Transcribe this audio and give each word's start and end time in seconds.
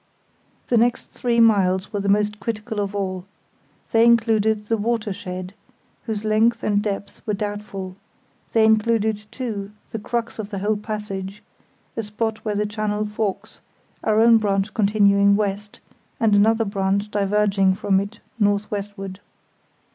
The 0.69 0.77
next 0.77 1.11
three 1.11 1.39
miles 1.39 1.93
were 1.93 1.99
the 1.99 2.09
most 2.09 2.39
critical 2.39 2.79
of 2.79 2.95
all. 2.95 3.25
They 3.91 4.03
included 4.03 4.65
the 4.65 4.75
"watershed", 4.75 5.53
whose 6.05 6.25
length 6.25 6.63
and 6.63 6.81
depth 6.81 7.21
were 7.27 7.35
doubtful; 7.35 7.95
they 8.51 8.65
included, 8.65 9.25
too, 9.31 9.69
the 9.91 9.99
crux 9.99 10.39
of 10.39 10.49
the 10.49 10.57
whole 10.57 10.75
passage, 10.77 11.43
a 11.95 12.01
spot 12.01 12.43
where 12.43 12.55
the 12.55 12.65
channel 12.65 13.05
forks, 13.05 13.59
our 14.03 14.19
own 14.19 14.39
branch 14.39 14.73
continuing 14.73 15.35
west, 15.35 15.79
and 16.19 16.33
another 16.33 16.65
branch 16.65 17.11
diverging 17.11 17.75
from 17.75 17.99
it 17.99 18.21
north 18.39 18.71
westward. 18.71 19.19